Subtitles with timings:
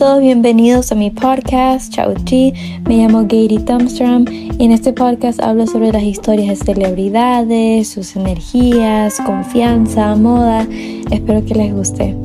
[0.00, 2.54] todos, bienvenidos a mi podcast, Chao Chi.
[2.88, 8.16] Me llamo Gary Thumbstrom y en este podcast hablo sobre las historias de celebridades, sus
[8.16, 10.66] energías, confianza, moda.
[11.10, 12.16] Espero que les guste.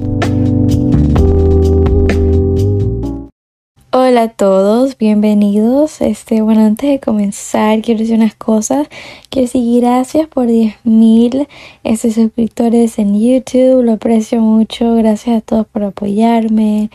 [3.98, 6.02] Hola a todos, bienvenidos.
[6.02, 8.90] Este, bueno, antes de comenzar, quiero decir unas cosas.
[9.30, 11.48] Quiero decir gracias por 10.000
[11.86, 13.84] este, suscriptores en YouTube.
[13.84, 14.96] Lo aprecio mucho.
[14.96, 16.90] Gracias a todos por apoyarme.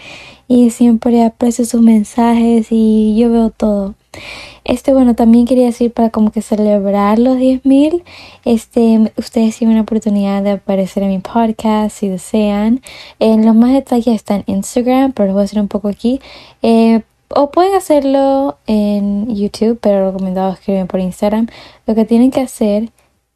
[0.46, 3.94] Y siempre aprecio sus mensajes y yo veo todo.
[4.64, 8.02] Este, bueno, también quería decir para como que celebrar los 10.000,
[8.44, 12.82] este, ustedes tienen una oportunidad de aparecer en mi podcast si desean.
[13.18, 16.20] En los más detalles están en Instagram, pero les voy a decir un poco aquí.
[16.62, 21.46] Eh, o pueden hacerlo en YouTube, pero recomendado escribir por Instagram.
[21.86, 22.90] Lo que tienen que hacer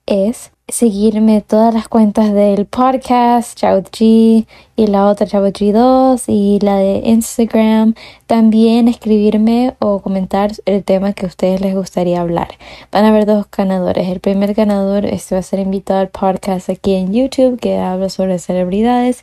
[0.06, 4.46] es seguirme todas las cuentas del podcast Chao G
[4.76, 7.94] y la otra Chao G2 y la de Instagram.
[8.26, 12.48] También escribirme o comentar el tema que a ustedes les gustaría hablar.
[12.90, 14.08] Van a haber dos ganadores.
[14.08, 18.08] El primer ganador este va a ser invitado al podcast aquí en YouTube que habla
[18.08, 19.22] sobre celebridades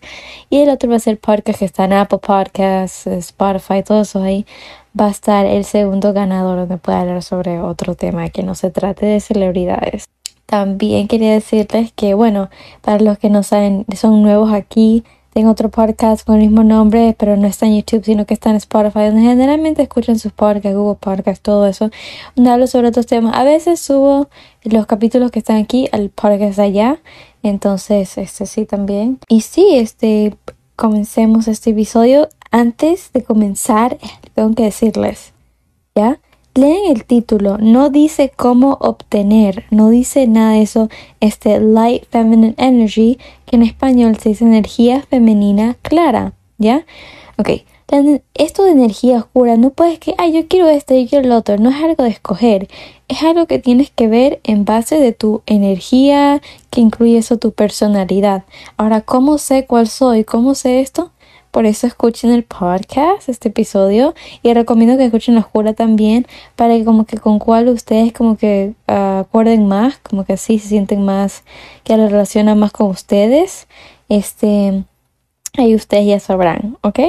[0.50, 4.22] y el otro va a ser podcast que está en Apple Podcasts, Spotify, todo eso
[4.22, 4.46] ahí.
[4.98, 8.70] Va a estar el segundo ganador donde puede hablar sobre otro tema que no se
[8.70, 10.08] trate de celebridades.
[10.52, 12.50] También quería decirles que, bueno,
[12.82, 17.16] para los que no saben, son nuevos aquí, tengo otro podcast con el mismo nombre,
[17.18, 20.78] pero no está en YouTube, sino que está en Spotify, donde generalmente escuchan sus podcasts,
[20.78, 21.90] Google Podcasts, todo eso,
[22.36, 23.34] donde hablo sobre otros temas.
[23.34, 24.28] A veces subo
[24.64, 27.00] los capítulos que están aquí al podcast allá,
[27.44, 29.20] entonces, este sí también.
[29.30, 30.36] Y sí, este,
[30.76, 32.28] comencemos este episodio.
[32.52, 33.98] Antes de comenzar,
[34.36, 35.32] tengo que decirles,
[35.96, 36.20] ¿ya?
[36.54, 40.90] Leen el título, no dice cómo obtener, no dice nada de eso,
[41.22, 46.86] este Light Feminine Energy, que en español se dice energía femenina clara, ¿ya?
[47.38, 47.64] Ok,
[48.34, 51.58] esto de energía oscura no puedes que, ay, yo quiero este, yo quiero el otro,
[51.58, 52.68] no es algo de escoger,
[53.08, 57.54] es algo que tienes que ver en base de tu energía, que incluye eso tu
[57.54, 58.44] personalidad.
[58.75, 60.25] Ahora, ¿cómo sé cuál soy?
[60.25, 61.12] ¿Cómo sé esto?
[61.51, 64.16] Por eso escuchen el podcast, este episodio.
[64.41, 66.25] Y recomiendo que escuchen la oscura también.
[66.56, 70.00] Para que como que con cuál ustedes como que uh, acuerden más.
[70.00, 71.44] Como que así se sienten más.
[71.84, 73.67] Que lo relacionan más con ustedes.
[74.09, 74.84] Este.
[75.57, 77.00] Ahí ustedes ya sabrán, ¿ok?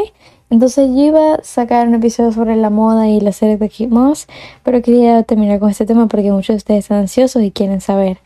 [0.52, 3.88] Entonces yo iba a sacar un episodio sobre la moda y la serie de Kid
[3.88, 4.26] Moss,
[4.62, 8.18] pero quería terminar con este tema porque muchos de ustedes están ansiosos y quieren saber.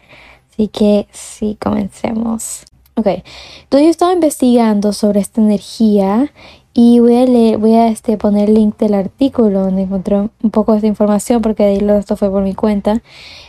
[0.50, 2.64] Así que sí, comencemos.
[2.98, 6.32] Ok, entonces yo estaba investigando sobre esta energía
[6.72, 10.50] y voy a leer, voy a este, poner el link del artículo donde encontré un
[10.50, 13.02] poco de esta información porque de ahí esto fue por mi cuenta.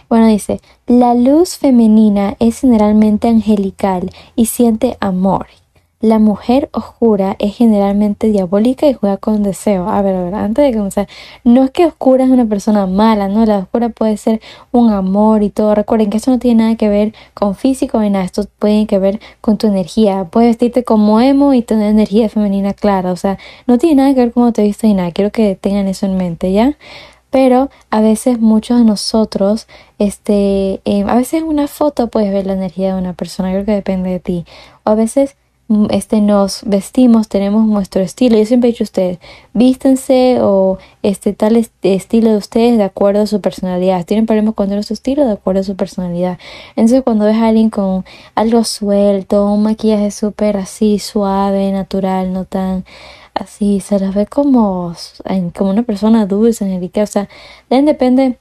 [0.09, 5.47] Bueno, dice, la luz femenina es generalmente angelical y siente amor
[5.99, 9.89] la mujer oscura es generalmente diabólica y juega con deseo.
[9.89, 11.07] A ver, a ver, antes de comenzar,
[11.43, 13.45] no es que oscura es una persona mala, ¿no?
[13.45, 14.39] La oscura puede ser
[14.71, 15.73] un amor y todo.
[15.73, 18.25] Recuerden que eso no tiene nada que ver con físico ni nada.
[18.25, 20.25] Esto puede que ver con tu energía.
[20.25, 23.11] Puedes vestirte como emo y tener energía femenina clara.
[23.11, 25.11] O sea, no tiene nada que ver cómo te vistes ni nada.
[25.11, 26.77] Quiero que tengan eso en mente, ¿ya?
[27.29, 29.67] pero a veces muchos de nosotros,
[29.99, 33.65] este, eh, a veces en una foto puedes ver la energía de una persona, creo
[33.65, 34.45] que depende de ti,
[34.83, 35.35] o a veces
[35.89, 38.37] este nos vestimos, tenemos nuestro estilo.
[38.37, 39.19] Yo siempre he dicho a ustedes,
[39.53, 44.05] vístense o este tal estilo de ustedes de acuerdo a su personalidad.
[44.05, 46.37] Tienen problemas con su estilo de acuerdo a su personalidad.
[46.75, 48.05] Entonces cuando ves a alguien con
[48.35, 52.85] algo suelto, un maquillaje súper así suave, natural, no tan
[53.33, 54.95] así, se las ve como,
[55.55, 57.03] como una persona dulce, angelical.
[57.03, 57.29] O sea,
[57.69, 58.37] depende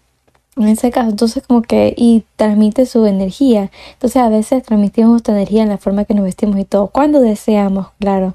[0.56, 3.70] en ese caso, entonces como que y transmite su energía.
[3.92, 7.20] Entonces a veces transmitimos nuestra energía en la forma que nos vestimos y todo, cuando
[7.20, 8.34] deseamos, claro,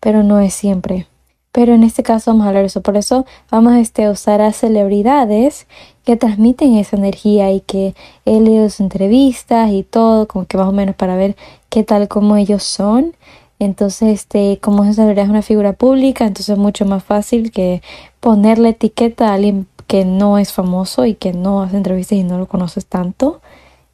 [0.00, 1.06] pero no es siempre.
[1.52, 2.82] Pero en este caso vamos a hablar de eso.
[2.82, 5.66] Por eso vamos este, a usar a celebridades
[6.04, 7.94] que transmiten esa energía y que
[8.24, 11.36] he leído sus entrevistas y todo, como que más o menos para ver
[11.70, 13.14] qué tal como ellos son.
[13.60, 17.82] Entonces, este, como esa celebridad es una figura pública, entonces es mucho más fácil que
[18.20, 22.38] ponerle etiqueta a alguien que no es famoso y que no hace entrevistas y no
[22.38, 23.40] lo conoces tanto.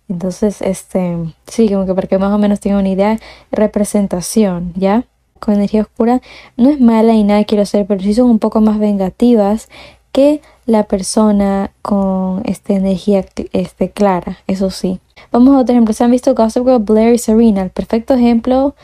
[0.08, 1.16] Entonces, este,
[1.46, 3.19] sí, como que para que más o menos tenga una idea,
[3.52, 5.04] representación, ¿ya?
[5.38, 6.20] Con energía oscura
[6.56, 9.69] no es mala y nada quiero hacer, pero sí son un poco más vengativas
[10.12, 15.00] que la persona con esta energía este, clara, eso sí.
[15.32, 15.94] Vamos a otro ejemplo.
[15.94, 17.62] ¿Se han visto Gossip Girl, Blair y Serena?
[17.62, 18.75] El perfecto ejemplo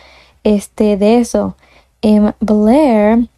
[0.44, 1.56] este, de eso.
[2.02, 3.29] Em, Blair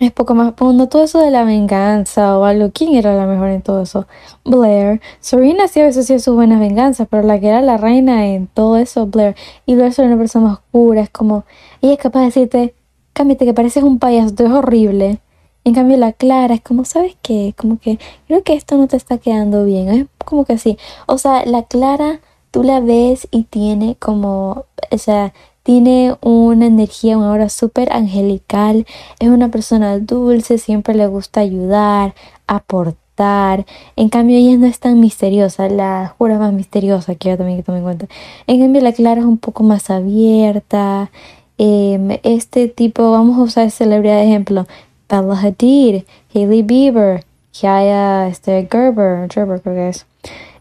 [0.00, 2.70] es poco más no todo eso de la venganza o algo.
[2.72, 4.06] ¿Quién era la mejor en todo eso?
[4.44, 5.00] Blair.
[5.20, 8.46] Serena sí a veces hacía sus buenas venganzas, pero la que era la reina en
[8.46, 9.36] todo eso, Blair.
[9.66, 11.44] Y Blair es una persona oscura, es como,
[11.82, 12.74] ella es capaz de decirte,
[13.12, 15.20] cámbiate que pareces un payaso, es horrible.
[15.64, 17.54] En cambio la Clara es como, ¿sabes qué?
[17.56, 19.88] Como que creo que esto no te está quedando bien.
[19.90, 20.76] Es como que así.
[21.06, 27.18] O sea, la Clara tú la ves y tiene como, o sea, tiene una energía,
[27.18, 28.86] una aura súper angelical.
[29.18, 32.14] Es una persona dulce, siempre le gusta ayudar,
[32.46, 33.66] aportar.
[33.96, 35.68] En cambio, ella no es tan misteriosa.
[35.68, 38.06] La jura más misteriosa, quiero también que tome en cuenta.
[38.46, 41.10] En cambio, la Clara es un poco más abierta.
[41.58, 44.66] Em, este tipo, vamos a usar celebridad de ejemplo.
[45.08, 46.04] Bella Hadid,
[46.34, 50.06] Hailey Bieber, Kaya este, Gerber, Gerber creo que es.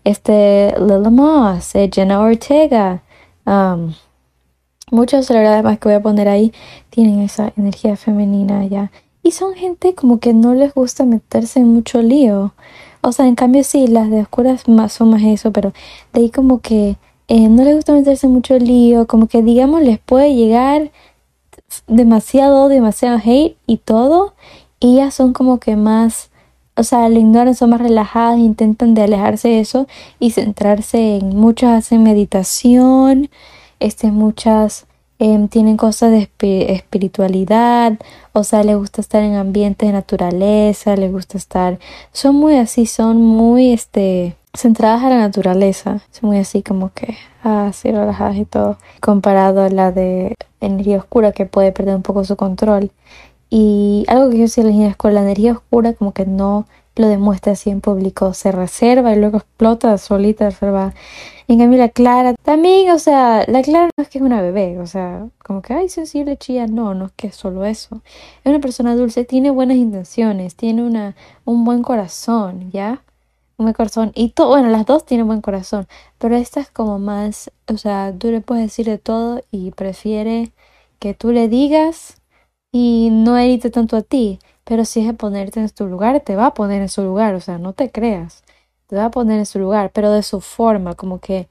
[0.04, 3.02] Este, Lila Moss, eh, Jenna Ortega.
[3.46, 3.94] Um,
[4.92, 6.54] muchas celebridades más que voy a poner ahí
[6.92, 8.92] tienen esa energía femenina ya.
[9.24, 12.54] Y son gente como que no les gusta meterse en mucho lío.
[13.02, 15.74] O sea, en cambio sí, las de oscuras más son más eso, pero
[16.14, 16.98] de ahí como que
[17.28, 20.92] eh, no les gusta meterse en mucho lío, como que digamos les puede llegar
[21.88, 24.34] demasiado, demasiado hate y todo.
[24.80, 26.32] Y ellas son como que más,
[26.76, 29.88] o sea, le ignoran, son más relajadas, intentan de alejarse de eso
[30.20, 33.30] y centrarse en muchas hacen meditación
[33.82, 34.86] este, muchas
[35.20, 36.30] em, tienen cosas de
[36.74, 38.00] espiritualidad,
[38.34, 41.80] o sea, les gusta estar en ambientes de naturaleza, les gusta estar,
[42.14, 47.18] son muy así, son muy, este, centradas a la naturaleza, son muy así como que,
[47.44, 52.24] así relajadas y todo, comparado a la de energía oscura que puede perder un poco
[52.24, 52.92] su control.
[53.50, 57.54] Y algo que yo sí les con la energía oscura como que no lo demuestra
[57.54, 60.94] así en público, se reserva y luego explota solita, reserva.
[61.48, 64.80] En cambio la Clara también, o sea, la Clara no es que es una bebé,
[64.80, 68.02] o sea, como que, ay, sensible, chilla, no, no es que es solo eso.
[68.44, 71.16] Es una persona dulce, tiene buenas intenciones, tiene una,
[71.46, 73.02] un buen corazón, ¿ya?
[73.58, 74.12] Un buen corazón.
[74.16, 75.88] Y todo, bueno, las dos tienen buen corazón,
[76.20, 80.52] pero esta es como más, o sea, tú le puedes decir de todo y prefiere
[81.00, 82.21] que tú le digas
[82.72, 84.40] y no herite tanto a ti.
[84.64, 87.36] Pero si es de ponerte en tu lugar, te va a poner en su lugar,
[87.36, 88.44] o sea, no te creas,
[88.88, 91.48] te va a poner en su lugar, pero de su forma, como que,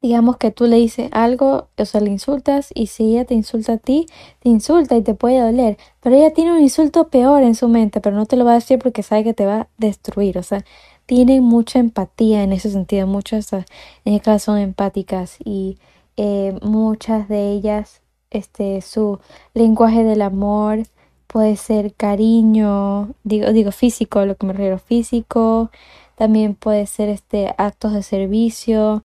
[0.00, 3.74] digamos que tú le dices algo, o sea, le insultas y si ella te insulta
[3.74, 4.06] a ti,
[4.40, 8.00] te insulta y te puede doler, pero ella tiene un insulto peor en su mente,
[8.00, 10.42] pero no te lo va a decir porque sabe que te va a destruir, o
[10.42, 10.64] sea,
[11.06, 13.64] tiene mucha empatía en ese sentido, muchas en
[14.04, 15.78] el son empáticas y
[16.16, 18.00] eh, muchas de ellas,
[18.34, 19.18] este, su
[19.54, 20.80] lenguaje del amor,
[21.26, 25.70] puede ser cariño, digo, digo físico, lo que me refiero físico,
[26.16, 29.02] también puede ser este actos de servicio.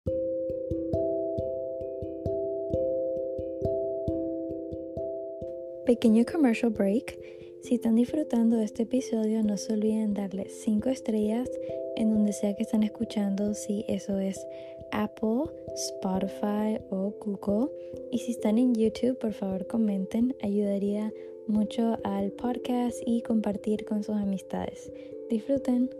[5.86, 7.18] Pequeño commercial break.
[7.62, 11.48] Si están disfrutando de este episodio, no se olviden darle 5 estrellas
[11.96, 14.46] en donde sea que están escuchando, si eso es
[14.92, 15.44] Apple,
[15.74, 17.70] Spotify o Google.
[18.10, 21.12] Y si están en YouTube, por favor comenten, ayudaría
[21.46, 24.92] mucho al podcast y compartir con sus amistades.
[25.30, 25.90] Disfruten.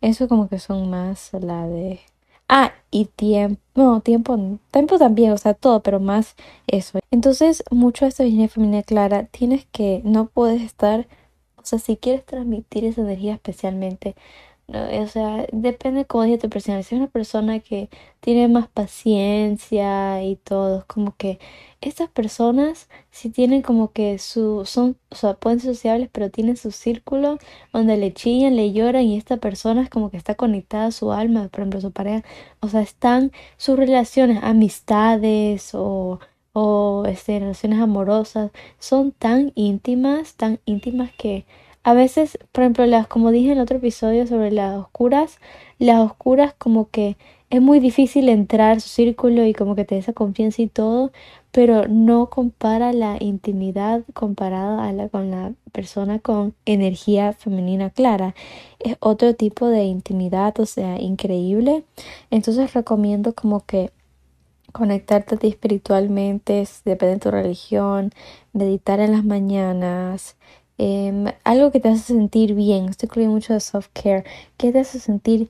[0.00, 2.00] Eso como que son más la de...
[2.48, 4.38] Ah, y tiempo, no, tiempo,
[4.70, 6.36] tiempo también, o sea, todo, pero más
[6.68, 7.00] eso.
[7.10, 11.08] Entonces, mucho de esta energía femenina clara, tienes que, no puedes estar,
[11.66, 14.14] o sea, si quieres transmitir esa energía especialmente,
[14.68, 16.82] o sea, depende cómo diga tu persona.
[16.82, 17.88] Si es una persona que
[18.20, 21.38] tiene más paciencia y todo, como que
[21.80, 26.56] estas personas si tienen como que su, son, o sea, pueden ser sociables, pero tienen
[26.56, 27.38] su círculo
[27.72, 31.12] donde le chillan, le lloran y esta persona es como que está conectada a su
[31.12, 32.24] alma, por ejemplo, su pareja.
[32.60, 36.20] O sea, están sus relaciones, amistades o,
[36.58, 41.44] o este, relaciones amorosas, son tan íntimas, tan íntimas que
[41.82, 45.38] a veces, por ejemplo, las, como dije en otro episodio sobre las oscuras,
[45.78, 47.18] las oscuras como que
[47.50, 51.12] es muy difícil entrar su círculo y como que te esa confianza y todo,
[51.52, 58.34] pero no compara la intimidad comparada a la, con la persona con energía femenina clara.
[58.78, 61.84] Es otro tipo de intimidad, o sea, increíble.
[62.30, 63.90] Entonces recomiendo como que
[64.76, 68.12] conectarte a ti espiritualmente, depende de tu religión,
[68.52, 70.36] meditar en las mañanas,
[70.78, 72.88] Em, algo que te hace sentir bien.
[72.88, 74.24] Estoy incluyendo mucho de self-care.
[74.56, 75.48] Que te hace sentir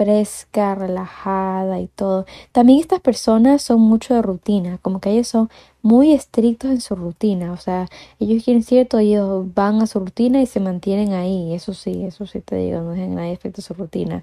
[0.00, 2.24] fresca, relajada y todo.
[2.52, 5.50] También estas personas son mucho de rutina, como que ellos son
[5.82, 7.86] muy estrictos en su rutina, o sea,
[8.18, 12.24] ellos quieren cierto, ellos van a su rutina y se mantienen ahí, eso sí, eso
[12.24, 14.22] sí te digo, no dejan nadie efecto su rutina.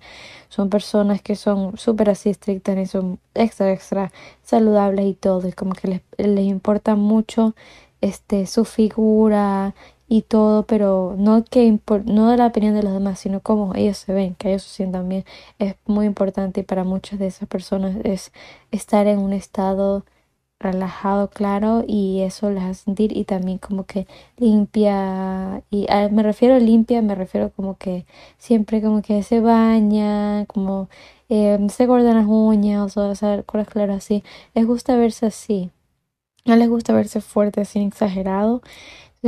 [0.50, 5.51] Son personas que son súper así estrictas y son extra, extra saludables y todo, y
[5.51, 7.53] como que les, les importa mucho
[8.01, 9.75] este su figura
[10.07, 13.97] y todo, pero no que no de la opinión de los demás, sino cómo ellos
[13.97, 15.25] se ven, que ellos se sientan bien.
[15.59, 18.31] Es muy importante y para muchas de esas personas es
[18.71, 20.05] estar en un estado
[20.59, 26.55] relajado, claro, y eso les hace sentir y también como que limpia, y me refiero
[26.55, 28.05] a limpia, me refiero como que
[28.39, 30.89] siempre como que se baña, como
[31.29, 34.23] eh, se cortan las uñas o hacer cosas claras así,
[34.55, 35.69] les gusta verse así,
[36.45, 38.61] no les gusta verse fuerte, así exagerado,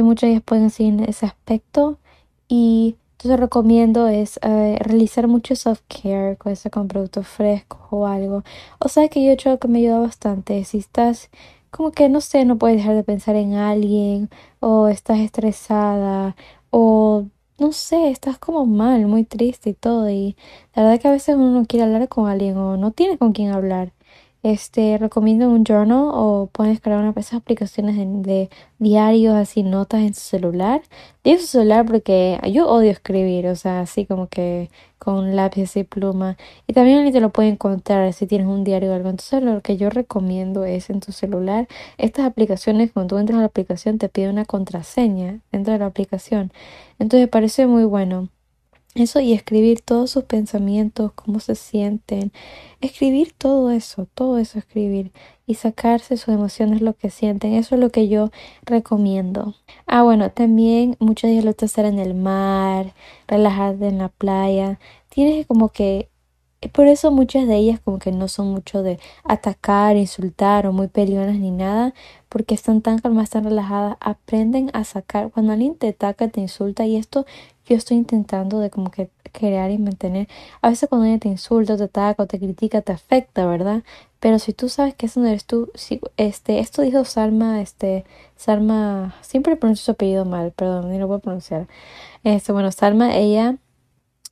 [0.03, 1.99] muchas ellas pueden seguir ese aspecto
[2.47, 8.43] y entonces recomiendo es eh, realizar mucho self-care, con con productos frescos o algo.
[8.79, 10.63] O sea que yo he hecho que me ayuda bastante.
[10.63, 11.29] Si estás
[11.71, 14.29] como que no sé, no puedes dejar de pensar en alguien
[14.61, 16.35] o estás estresada
[16.71, 17.25] o
[17.59, 20.09] no sé, estás como mal, muy triste y todo.
[20.09, 20.37] Y
[20.75, 23.33] la verdad que a veces uno no quiere hablar con alguien o no tiene con
[23.33, 23.91] quién hablar
[24.43, 30.01] este recomiendo un journal o puedes crear una de esas aplicaciones de, diarios así notas
[30.01, 30.81] en su celular.
[31.23, 35.83] Digo su celular porque yo odio escribir o sea así como que con lápiz y
[35.83, 36.37] pluma.
[36.67, 39.77] Y también te lo pueden encontrar si tienes un diario o algo entonces lo que
[39.77, 41.67] yo recomiendo es en tu celular
[41.97, 45.87] estas aplicaciones cuando tú entras a la aplicación te pide una contraseña dentro de la
[45.87, 46.51] aplicación.
[46.99, 48.29] Entonces parece muy bueno
[48.99, 52.31] eso y escribir todos sus pensamientos, cómo se sienten,
[52.81, 55.11] escribir todo eso, todo eso escribir
[55.45, 58.31] y sacarse sus emociones, lo que sienten, eso es lo que yo
[58.63, 59.55] recomiendo.
[59.87, 62.93] Ah, bueno, también muchos días lo hacer en el mar,
[63.27, 64.79] relajarte en la playa,
[65.09, 66.09] tienes como que
[66.67, 70.87] por eso muchas de ellas como que no son mucho de atacar, insultar o muy
[70.87, 71.93] peleonas ni nada,
[72.27, 76.85] porque están tan calmadas, tan relajadas, aprenden a sacar, cuando alguien te ataca, te insulta
[76.85, 77.25] y esto
[77.65, 80.27] yo estoy intentando de como que crear y mantener.
[80.61, 83.83] A veces cuando alguien te insulta, te ataca o te critica, te afecta, ¿verdad?
[84.19, 88.05] Pero si tú sabes que eso no eres tú, si, este, esto dijo Salma, este,
[88.35, 91.67] Salma, siempre pronuncio su apellido mal, perdón, ni lo voy a pronunciar.
[92.23, 93.57] Este, bueno, Salma, ella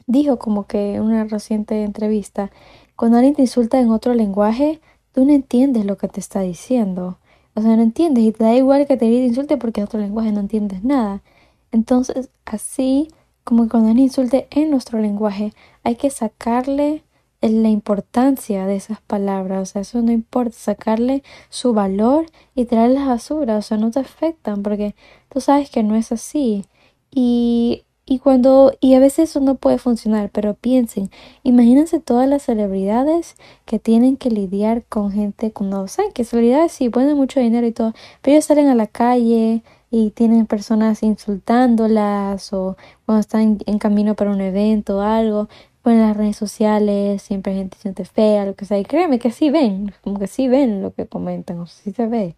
[0.07, 2.51] dijo como que en una reciente entrevista,
[2.95, 4.81] cuando alguien te insulta en otro lenguaje,
[5.13, 7.19] tú no entiendes lo que te está diciendo.
[7.55, 10.31] O sea, no entiendes y te da igual que te insulte porque en otro lenguaje
[10.31, 11.23] no entiendes nada.
[11.71, 13.09] Entonces, así
[13.43, 17.03] como cuando alguien insulte en nuestro lenguaje, hay que sacarle
[17.41, 23.07] la importancia de esas palabras, o sea, eso no importa, sacarle su valor y traerlas
[23.07, 24.95] basura, o sea, no te afectan porque
[25.29, 26.65] tú sabes que no es así.
[27.11, 31.11] Y, y cuando, y a veces eso no puede funcionar, pero piensen,
[31.43, 33.35] imagínense todas las celebridades
[33.65, 37.71] que tienen que lidiar con gente cuando saben que celebridades sí ponen mucho dinero y
[37.73, 43.79] todo, pero ellos salen a la calle, y tienen personas insultándolas o cuando están en
[43.79, 45.47] camino para un evento o algo,
[45.81, 49.31] pues en las redes sociales siempre gente siente fea, lo que sea, y créeme que
[49.31, 52.35] sí ven, como que sí ven lo que comentan, o sí se ve.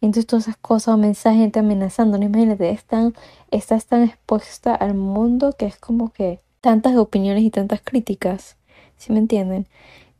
[0.00, 3.14] Entonces todas esas cosas o mensajes, gente amenazando, imagínate, están,
[3.50, 8.56] estás tan expuesta al mundo que es como que tantas opiniones y tantas críticas,
[8.96, 9.66] ¿sí me entienden?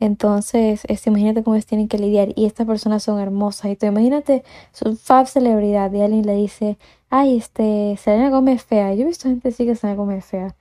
[0.01, 2.29] Entonces, este, imagínate cómo ellos tienen que lidiar.
[2.37, 3.71] Y estas personas son hermosas.
[3.71, 5.93] Y tú imagínate, son fab celebridad.
[5.93, 6.79] Y alguien le dice,
[7.11, 8.95] ay, este, Selena Gómez fea.
[8.95, 10.55] Yo he visto gente decir que Selena Gómez fea.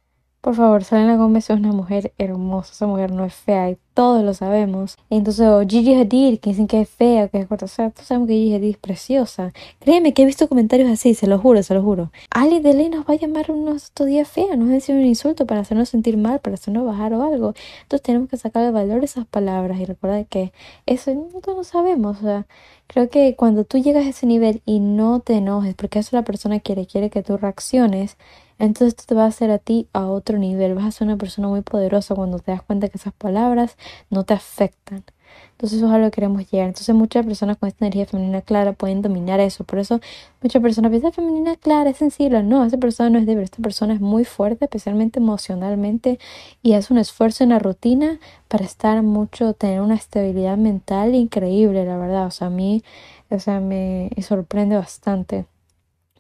[0.46, 4.24] Por favor, Selena Gómez es una mujer hermosa, esa mujer no es fea y todos
[4.24, 4.96] lo sabemos.
[5.10, 8.28] Entonces, Gigi Hadid, que dicen que es fea, que es corta, o sea, todos sabemos
[8.28, 9.54] que Gigi Hadid es preciosa.
[9.80, 12.12] Créeme que he visto comentarios así, se lo juro, se lo juro.
[12.30, 14.94] Ali de Ley nos va a llamar unos estos días feos, nos va a decir
[14.94, 17.56] un insulto para hacernos sentir mal, para hacernos bajar o algo.
[17.82, 20.54] Entonces tenemos que sacar el valor esas palabras y recordar que
[20.86, 22.46] eso no, lo sabemos, o sea,
[22.88, 26.24] Creo que cuando tú llegas a ese nivel y no te enojes, porque eso la
[26.24, 28.16] persona quiere, quiere que tú reacciones,
[28.60, 30.76] entonces esto te va a hacer a ti a otro nivel.
[30.76, 33.78] Vas a ser una persona muy poderosa cuando te das cuenta que esas palabras
[34.10, 35.04] no te afectan.
[35.52, 36.68] Entonces eso es a lo que queremos llegar.
[36.68, 39.64] Entonces muchas personas con esta energía femenina clara pueden dominar eso.
[39.64, 40.00] Por eso
[40.42, 42.44] muchas personas piensan femenina clara, es sensible.
[42.44, 43.44] No, esa persona no es débil.
[43.44, 46.20] Esta persona es muy fuerte, especialmente emocionalmente.
[46.62, 51.86] Y hace un esfuerzo en la rutina para estar mucho, tener una estabilidad mental increíble,
[51.86, 52.28] la verdad.
[52.28, 52.84] O sea, a mí,
[53.30, 55.46] o sea, me sorprende bastante.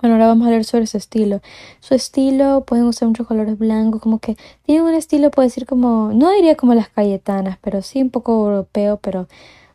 [0.01, 1.41] Bueno, ahora vamos a ver sobre su estilo.
[1.79, 6.11] Su estilo, pueden usar muchos colores blancos, como que tiene un estilo, puede decir como,
[6.13, 9.27] no diría como las Cayetanas, pero sí un poco europeo, pero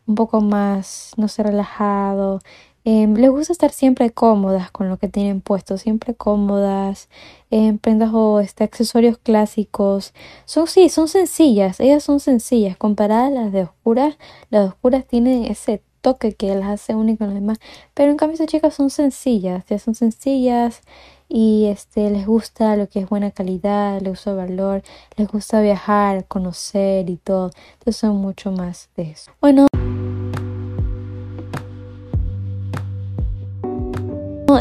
[0.06, 2.40] un poco más, no sé, relajado.
[2.84, 7.08] Eh, les gusta estar siempre cómodas con lo que tienen puesto, siempre cómodas,
[7.50, 10.12] eh, prendas o este, accesorios clásicos.
[10.44, 14.18] Son, sí, son sencillas, ellas son sencillas, comparadas a las de oscuras.
[14.50, 17.59] Las de oscuras tienen ese toque que las hace únicas los demás.
[17.95, 20.83] Pero en cambio estas chicas son sencillas, ya son sencillas
[21.28, 24.83] y este les gusta lo que es buena calidad, les gusta valor,
[25.16, 27.50] les gusta viajar, conocer y todo.
[27.75, 29.30] Entonces son mucho más de eso.
[29.40, 29.66] Bueno,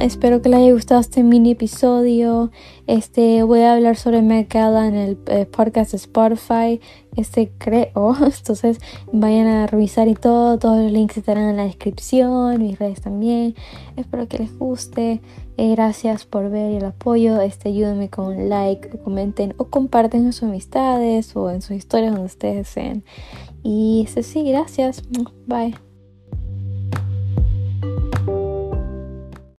[0.02, 2.52] espero que les haya gustado este mini episodio.
[2.88, 6.82] Este, voy a hablar sobre Met en el eh, podcast de Spotify.
[7.16, 8.16] Este creo.
[8.38, 8.80] Entonces
[9.12, 10.58] vayan a revisar y todo.
[10.58, 12.62] Todos los links estarán en la descripción.
[12.62, 13.56] Mis redes también.
[13.96, 15.22] Espero que les guste.
[15.58, 17.42] Eh, gracias por ver el apoyo.
[17.42, 22.12] Este, ayúdenme con un like, comenten o comparten en sus amistades o en sus historias
[22.12, 23.04] donde ustedes deseen.
[23.64, 25.04] Y este sí, gracias.
[25.48, 25.89] Bye.